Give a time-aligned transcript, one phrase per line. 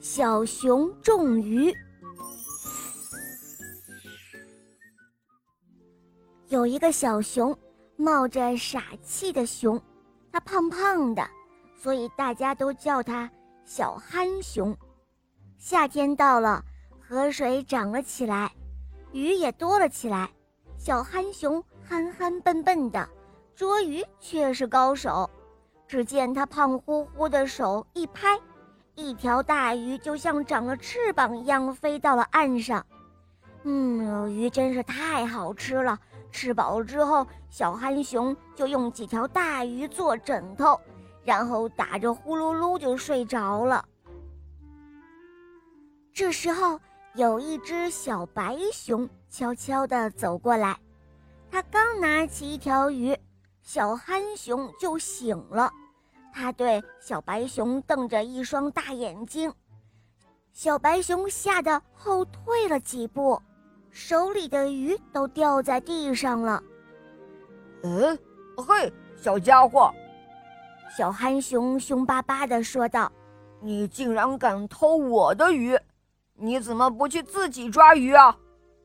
[0.00, 1.70] 小熊种鱼。
[6.48, 7.56] 有一个小熊，
[7.96, 9.78] 冒着傻气的熊，
[10.32, 11.22] 它胖胖的，
[11.76, 13.30] 所以大家都叫它
[13.66, 14.74] 小憨熊。
[15.58, 16.64] 夏天到了，
[16.98, 18.50] 河水涨了起来，
[19.12, 20.30] 鱼也多了起来。
[20.78, 23.06] 小憨熊憨憨笨笨的，
[23.54, 25.28] 捉鱼却是高手。
[25.86, 28.40] 只见他胖乎乎的手一拍。
[28.94, 32.84] 一条大鱼就像长了翅膀一样飞到了岸上，
[33.64, 35.98] 嗯，鱼真是太好吃了。
[36.32, 40.80] 吃饱了之后，小憨熊就用几条大鱼做枕头，
[41.24, 43.84] 然后打着呼噜噜就睡着了。
[46.12, 46.78] 这时候，
[47.14, 50.78] 有一只小白熊悄悄地走过来，
[51.50, 53.16] 它刚拿起一条鱼，
[53.62, 55.68] 小憨熊就醒了。
[56.32, 59.52] 他对小白熊瞪着一双大眼睛，
[60.52, 63.40] 小白熊吓得后退了几步，
[63.90, 66.62] 手里的鱼都掉在地上了。
[67.82, 68.18] 嗯，
[68.56, 69.92] 嘿，小家伙，
[70.96, 73.10] 小憨熊凶巴巴地说道
[73.60, 75.78] ：“你竟然敢偷我的鱼，
[76.34, 78.36] 你怎么不去自己抓鱼啊？”“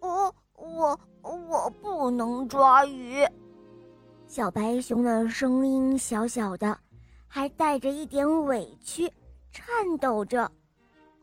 [0.00, 3.26] 我我我不能抓鱼。”
[4.26, 6.78] 小白熊的声音小小的。
[7.34, 9.12] 还带着一点委屈，
[9.50, 9.66] 颤
[9.98, 10.48] 抖着。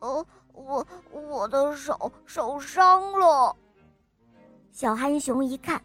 [0.00, 3.56] 哦，我我的手受伤了。
[4.72, 5.82] 小憨熊一看，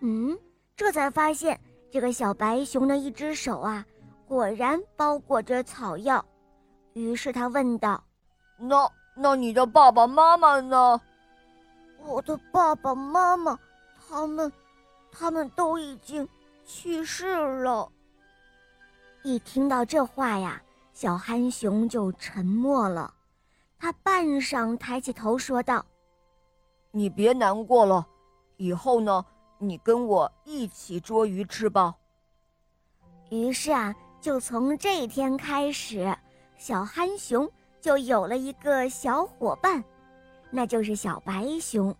[0.00, 0.38] 嗯，
[0.76, 1.58] 这才发现
[1.90, 3.82] 这个小白熊的一只手啊，
[4.28, 6.22] 果然包裹着草药。
[6.92, 8.04] 于是他问道
[8.60, 11.00] ：“那那你的爸爸妈妈呢？”
[12.04, 13.58] 我的爸爸妈妈，
[14.06, 14.52] 他们，
[15.10, 16.28] 他们都已经
[16.66, 17.90] 去世了。
[19.22, 20.60] 一听到这话呀，
[20.94, 23.12] 小憨熊就沉默了。
[23.78, 25.84] 他半晌抬起头说道
[26.90, 28.06] ：“你别难过了，
[28.56, 29.24] 以后呢，
[29.58, 31.94] 你跟我一起捉鱼吃吧。”
[33.30, 36.16] 于是啊，就从这天开始，
[36.56, 37.50] 小憨熊
[37.80, 39.84] 就有了一个小伙伴，
[40.50, 41.94] 那就是小白熊。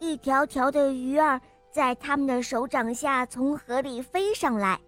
[0.00, 4.80] 一条条的鱼儿在他们的手掌下从河里飞上来。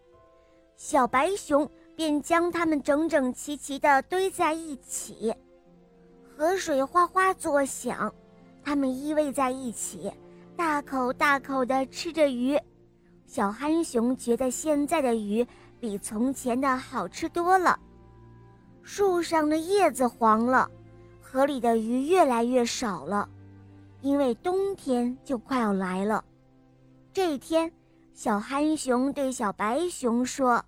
[0.77, 5.33] 小白熊便将它们整整齐齐地堆在一起，
[6.37, 8.13] 河水哗哗作响，
[8.63, 10.13] 它们依偎在一起，
[10.57, 12.59] 大口大口地吃着鱼。
[13.27, 15.47] 小憨熊觉得现在的鱼
[15.81, 17.79] 比从前的好吃多了。
[18.83, 20.69] 树上的叶子黄了，
[21.21, 23.29] 河里的鱼越来越少了，
[24.03, 26.25] 因为冬天就快要来了。
[27.13, 27.73] 这一天。
[28.15, 30.65] 小憨熊对小白熊说：“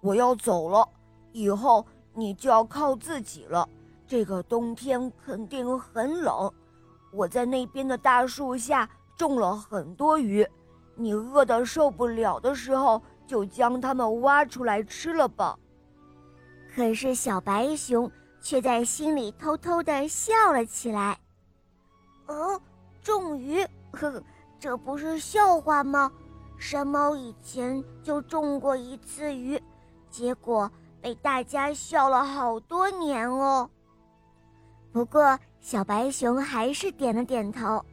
[0.00, 0.88] 我要走了，
[1.32, 3.68] 以后你就要靠自己了。
[4.06, 6.50] 这个冬天肯定很冷，
[7.12, 8.88] 我在那边的大树下
[9.18, 10.48] 种了很多鱼，
[10.96, 15.58] 你饿得受不了的时候，就将它们挖出来吃了吧。”
[16.74, 18.10] 可是小白熊
[18.40, 21.20] 却在心里偷偷地笑了起来。
[22.28, 22.58] “哦，
[23.02, 24.22] 种鱼，呵呵。”
[24.62, 26.08] 这不是笑话吗？
[26.56, 29.60] 山猫以前就中过一次鱼，
[30.08, 33.68] 结果被大家笑了好多年哦。
[34.92, 37.84] 不过小白熊还是点了点头，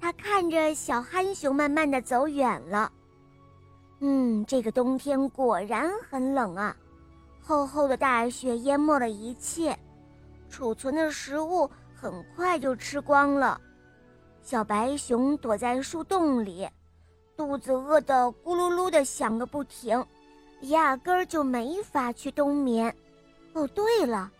[0.00, 2.90] 他看着小憨熊慢慢的走远了。
[4.00, 6.74] 嗯，这个冬天果然很冷啊，
[7.40, 9.78] 厚厚的大雪淹没了一切，
[10.50, 13.60] 储存的食物很快就吃光了。
[14.42, 16.68] 小白熊躲在树洞里，
[17.36, 20.04] 肚子饿得咕噜噜的响个不停，
[20.62, 22.94] 压根儿就没法去冬眠。
[23.52, 24.30] 哦，对了，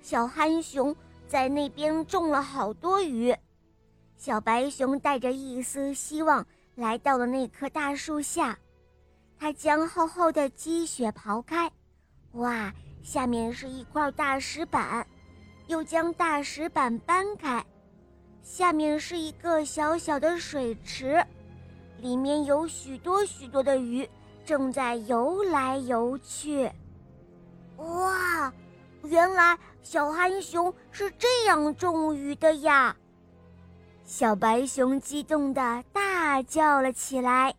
[0.00, 0.94] 小憨熊
[1.26, 3.34] 在那边种了好多鱼。
[4.16, 6.46] 小白熊带着一丝希望
[6.76, 8.56] 来到了那棵大树下，
[9.38, 11.70] 他将厚厚的积雪刨开，
[12.32, 15.06] 哇，下面是一块大石板，
[15.66, 17.64] 又将大石板搬开。
[18.48, 21.22] 下面是一个小小的水池，
[22.00, 24.08] 里面有许多许多的鱼
[24.42, 26.68] 正在游来游去。
[27.76, 28.50] 哇，
[29.04, 32.96] 原来小憨熊是这样种鱼的呀！
[34.04, 37.54] 小白熊激动地大叫了起来。